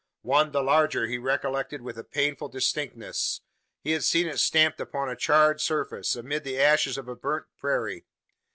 One, 0.23 0.51
the 0.51 0.63
larger, 0.63 1.05
he 1.05 1.19
recollected 1.19 1.83
with 1.83 1.95
a 1.95 2.03
painful 2.03 2.49
distinctness. 2.49 3.41
He 3.83 3.91
had 3.91 4.01
seen 4.01 4.25
it 4.25 4.39
stamped 4.39 4.81
upon 4.81 5.11
a 5.11 5.15
charred 5.15 5.61
surface, 5.61 6.15
amid 6.15 6.43
the 6.43 6.59
ashes 6.59 6.97
of 6.97 7.07
a 7.07 7.15
burnt 7.15 7.45
prairie. 7.55 8.05